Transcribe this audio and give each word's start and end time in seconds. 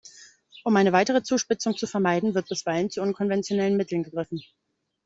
Um 0.63 0.75
eine 0.77 0.93
weitere 0.93 1.21
Zuspitzung 1.21 1.77
zu 1.77 1.85
vermeiden, 1.85 2.33
wird 2.33 2.49
bisweilen 2.49 2.89
zu 2.89 3.03
unkonventionellen 3.03 3.77
Mitteln 3.77 4.01
gegriffen. 4.01 4.41